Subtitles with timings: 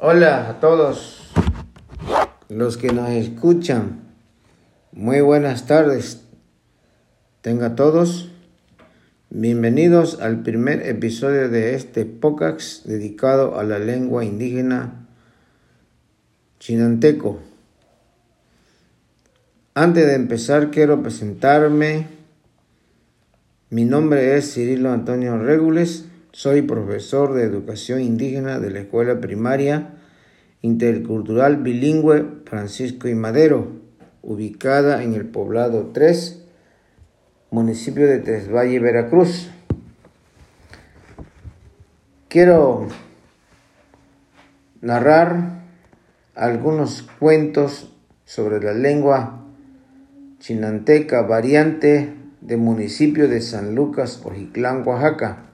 [0.00, 1.28] Hola a todos
[2.48, 4.02] los que nos escuchan.
[4.92, 6.22] Muy buenas tardes.
[7.40, 8.30] Tenga todos
[9.28, 15.08] bienvenidos al primer episodio de este podcast dedicado a la lengua indígena
[16.60, 17.40] chinanteco.
[19.74, 22.06] Antes de empezar quiero presentarme.
[23.70, 26.07] Mi nombre es Cirilo Antonio Regules.
[26.38, 29.96] Soy profesor de educación indígena de la Escuela Primaria
[30.62, 33.72] Intercultural Bilingüe Francisco y Madero,
[34.22, 36.44] ubicada en el poblado 3,
[37.50, 39.50] municipio de Tres Valle, Veracruz.
[42.28, 42.86] Quiero
[44.80, 45.64] narrar
[46.36, 47.92] algunos cuentos
[48.24, 49.44] sobre la lengua
[50.38, 55.47] chinanteca variante del municipio de San Lucas, Ojiclán, Oaxaca.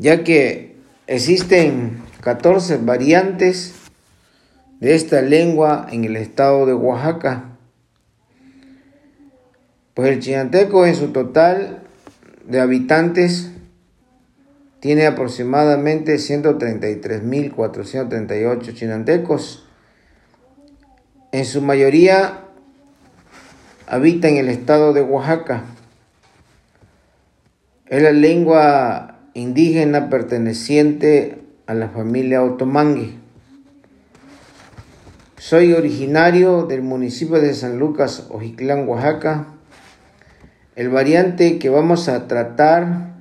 [0.00, 0.74] Ya que
[1.06, 3.74] existen 14 variantes
[4.80, 7.58] de esta lengua en el estado de Oaxaca.
[9.92, 11.82] Pues el chinanteco en su total
[12.46, 13.50] de habitantes
[14.80, 19.66] tiene aproximadamente 133.438 chinantecos.
[21.30, 22.46] En su mayoría
[23.86, 25.64] habita en el estado de Oaxaca.
[27.86, 29.09] Es la lengua
[29.40, 33.14] indígena perteneciente a la familia Otomangue.
[35.38, 39.46] Soy originario del municipio de San Lucas, Ojiclán, Oaxaca.
[40.76, 43.14] El variante que vamos a tratar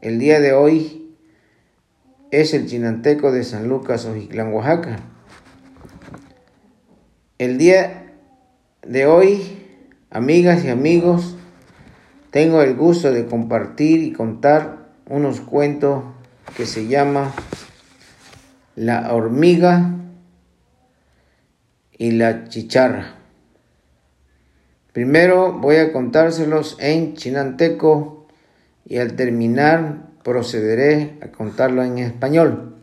[0.00, 1.14] el día de hoy
[2.30, 4.96] es el chinanteco de San Lucas, Ojiclán, Oaxaca.
[7.36, 8.14] El día
[8.82, 9.42] de hoy,
[10.08, 11.36] amigas y amigos,
[12.30, 16.04] tengo el gusto de compartir y contar unos cuentos
[16.56, 17.32] que se llama
[18.74, 19.92] La hormiga
[21.92, 23.14] y la chicharra.
[24.92, 28.26] Primero voy a contárselos en chinanteco
[28.84, 32.76] y al terminar procederé a contarlo en español.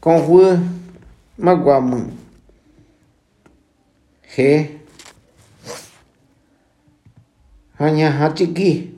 [0.00, 0.22] Con
[1.36, 2.10] Maguamu
[4.34, 4.77] G
[7.78, 8.90] haña hachiki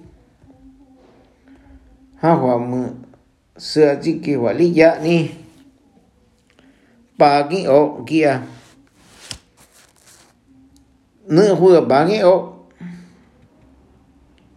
[2.20, 2.96] hawam
[3.54, 5.30] lý waliya ni.
[7.18, 8.40] Pagi o kia.
[11.26, 12.56] Nữ vừa ba nghe ô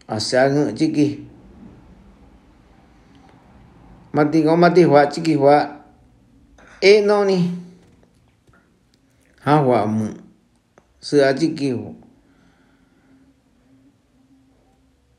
[0.07, 1.17] à xa ngự chi kỳ
[4.13, 5.78] mặt đi ngó mặt đi hóa chi kỳ hóa
[6.79, 7.40] ê e nó ni.
[9.40, 10.09] Ha hóa mự
[11.01, 11.91] sửa chi kỳ hóa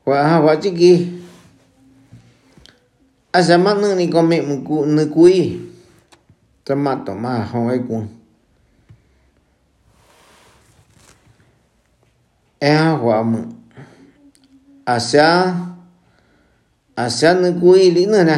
[0.07, 1.13] wa wa chiki
[3.33, 5.61] asama nang ni kome muku nukui
[6.65, 8.09] tama toma hawai kun
[12.65, 13.41] ea wa mu.
[14.87, 15.57] Asya
[16.97, 18.37] asya nukui li na na.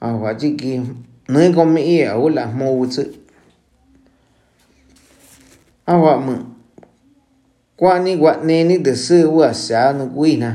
[0.00, 0.80] A wa chiki
[1.28, 3.02] nai kome i a wala mo wutsu
[5.92, 6.34] awa'mä
[7.78, 10.50] kua'ni gua'neni täsä'u asea nukuina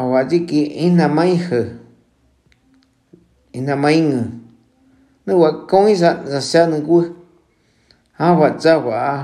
[0.00, 1.60] awa'tyiki ijnamáijä
[3.56, 4.22] ijnamáiñä
[5.26, 5.92] nä'ua'kói
[6.30, 7.04] sasea nukuä
[8.18, 9.16] awa'tsa wa'a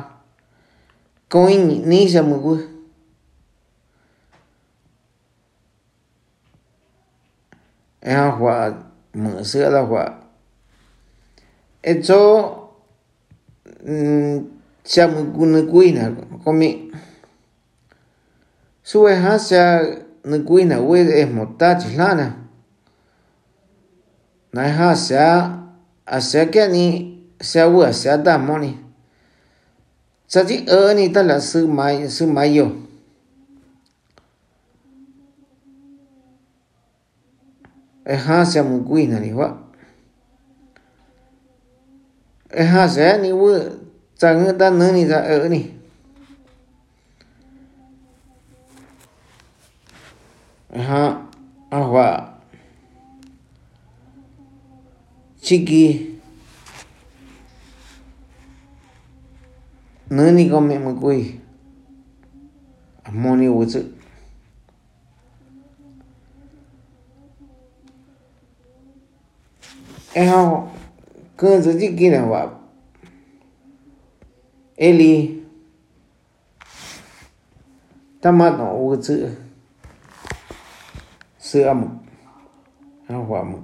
[1.32, 2.58] kói ñi'níxa mukuä
[8.02, 8.66] eja wa'a
[9.22, 10.12] mä'ä sä'ala wa'a
[11.84, 12.57] etzoo
[14.84, 16.10] chamukunakuina
[16.44, 16.92] komi
[18.82, 19.86] suwe hasha
[20.24, 22.32] nukuina we esmotachi lana
[24.52, 25.22] naha sa
[26.06, 26.84] asya kani
[27.40, 28.78] sa wu asya damoni
[30.26, 32.66] sachi ta tala su mai su mai yo
[38.04, 39.67] ha eha sa mukuina ni wa
[42.50, 43.48] e ha se ni wu
[44.16, 45.60] tsa nge ta ne ni za e ni
[50.88, 51.02] ha
[51.70, 52.06] a hua
[55.42, 56.16] chiki
[60.10, 61.40] ne ni ko me mo kui
[63.04, 63.80] a mo ni wu tsu
[70.14, 70.77] e ha
[71.38, 72.52] 跟自己跟的话。
[74.76, 75.44] 诶你
[78.20, 79.36] 他妈脑子
[81.38, 81.88] 是啊母
[83.06, 83.62] 然后我们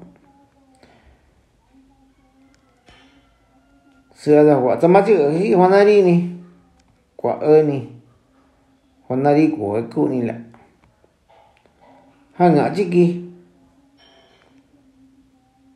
[4.15, 6.41] 是啊的话怎么就喜欢那里呢？
[7.17, 7.91] 国二呢？
[9.06, 10.35] 我那里过够你了
[12.35, 13.23] 还俺这个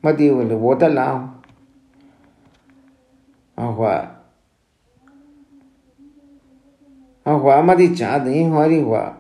[0.01, 1.38] 没地方了我的老
[3.59, 4.23] 阿环，
[7.25, 9.19] 阿环嘛的家人话的话，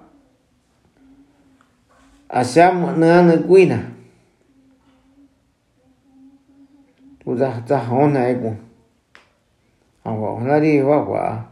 [2.28, 3.76] 阿啥么能安能贵呢？
[7.24, 8.54] 不咋咋好难过，
[10.04, 11.50] 阿华那里阿华，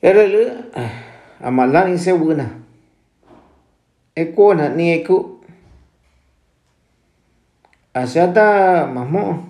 [0.00, 0.64] 哎了了，
[1.40, 2.48] 阿妈那里是乌呢？
[4.14, 4.68] 哎哥呢？
[4.76, 5.24] 你哎哥？
[7.94, 9.44] 阿啥的么么？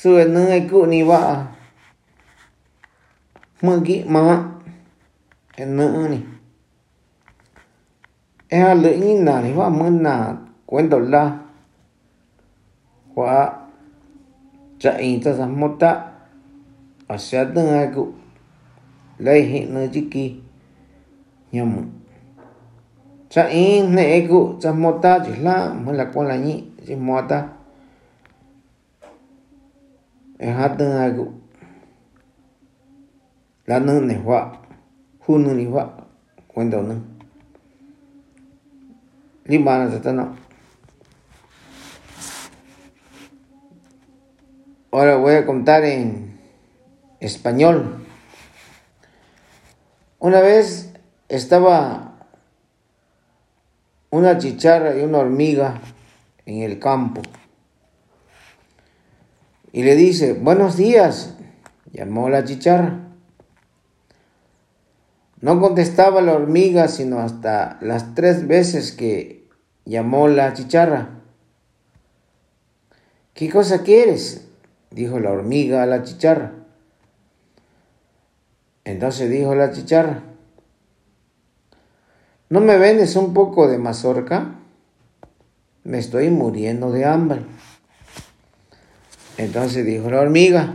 [0.00, 1.20] sube nai kuni va
[3.62, 3.72] mà,
[4.08, 4.20] ma
[5.56, 6.18] en ni
[8.48, 10.14] e a le ni na ni va mu na
[10.66, 11.22] cuento la.
[13.14, 13.68] Wa
[14.78, 15.90] cha in ta sa mota
[17.06, 18.02] a sha ta ngai ku
[19.18, 20.24] lai hi na ji ki
[21.52, 21.80] nyamu
[23.28, 25.74] cha in ne ku cha mota ji la.
[25.82, 26.54] Mu la ko la chỉ
[26.86, 26.94] ji
[27.28, 27.59] ta.
[34.06, 34.50] Này họa
[36.54, 37.00] quen đầu nâng
[39.44, 40.26] lý ba là ta nó
[44.92, 46.36] Ahora voy a contar en
[47.20, 48.04] español.
[50.18, 50.92] Una vez
[51.28, 52.16] estaba
[54.10, 55.80] una chicharra y una hormiga
[56.44, 57.22] en el campo.
[59.72, 61.34] Y le dice, buenos días,
[61.92, 63.00] llamó la chicharra.
[65.40, 69.48] No contestaba la hormiga sino hasta las tres veces que
[69.84, 71.20] llamó la chicharra.
[73.32, 74.46] ¿Qué cosa quieres?
[74.90, 76.52] dijo la hormiga a la chicharra.
[78.84, 80.24] Entonces dijo la chicharra,
[82.48, 84.56] ¿no me vendes un poco de mazorca?
[85.84, 87.42] Me estoy muriendo de hambre.
[89.40, 90.74] Entonces dijo la hormiga,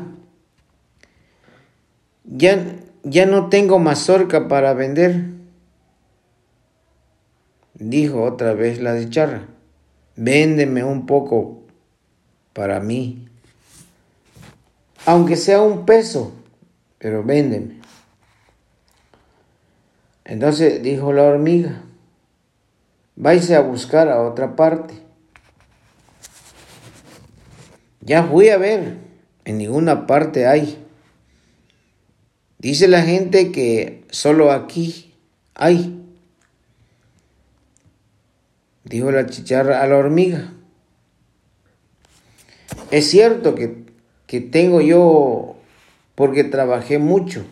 [2.23, 2.65] ya,
[3.03, 5.25] ya no tengo mazorca para vender.
[7.75, 9.45] Dijo otra vez la chicharra,
[10.15, 11.62] véndeme un poco
[12.53, 13.27] para mí,
[15.06, 16.33] aunque sea un peso,
[16.97, 17.81] pero véndeme.
[20.23, 21.83] Entonces dijo la hormiga,
[23.15, 25.05] vais a buscar a otra parte.
[28.06, 28.98] Ya fui a ver,
[29.46, 30.78] en ninguna parte hay.
[32.60, 35.13] Dice la gente que solo aquí
[35.56, 36.04] hay.
[38.84, 40.54] Dijo la chicharra a la hormiga.
[42.92, 43.86] Es cierto que,
[44.28, 45.56] que tengo yo
[46.13, 47.44] porque trabajé mucho.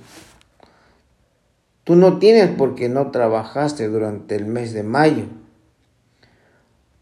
[1.83, 5.25] Tú no tienes porque no trabajaste durante el mes de mayo.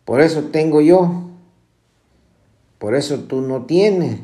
[0.06, 1.31] Por eso tengo yo.
[2.82, 4.20] Por eso tú no tienes.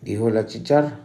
[0.00, 1.00] Dijo la chicharra.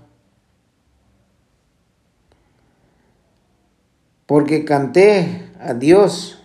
[4.28, 6.44] Porque canté a Dios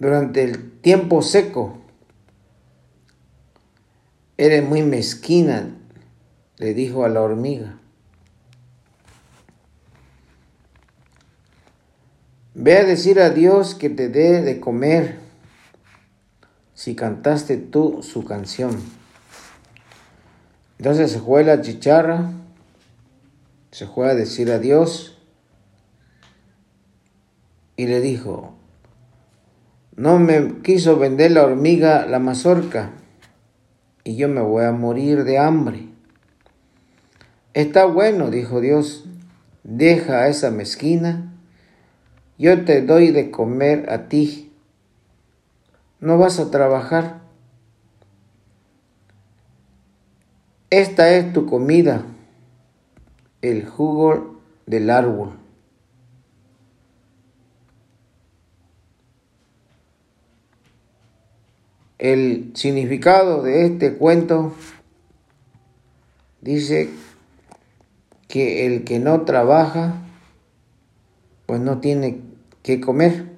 [0.00, 1.78] durante el tiempo seco.
[4.36, 5.78] Eres muy mezquina,
[6.56, 7.78] le dijo a la hormiga.
[12.54, 15.23] Ve a decir a Dios que te dé de comer
[16.84, 18.78] si cantaste tú su canción.
[20.76, 22.30] Entonces se fue la chicharra,
[23.70, 25.16] se fue a decir a Dios
[27.76, 28.54] y le dijo,
[29.96, 32.90] no me quiso vender la hormiga la mazorca
[34.04, 35.88] y yo me voy a morir de hambre.
[37.54, 39.06] Está bueno, dijo Dios,
[39.62, 41.30] deja a esa mezquina
[42.36, 44.52] yo te doy de comer a ti.
[46.04, 47.22] No vas a trabajar.
[50.68, 52.04] Esta es tu comida,
[53.40, 55.38] el jugo del árbol.
[61.96, 64.52] El significado de este cuento
[66.42, 66.90] dice
[68.28, 70.02] que el que no trabaja
[71.46, 72.20] pues no tiene
[72.62, 73.33] que comer.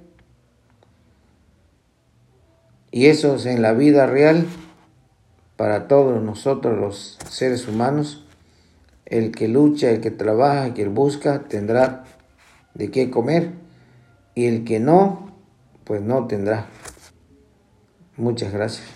[2.97, 4.47] Y eso es en la vida real
[5.59, 8.25] para todos nosotros los seres humanos.
[9.05, 12.05] El que lucha, el que trabaja, el que busca, tendrá
[12.73, 13.50] de qué comer
[14.35, 15.31] y el que no,
[15.85, 16.69] pues no tendrá.
[18.17, 18.96] Muchas gracias.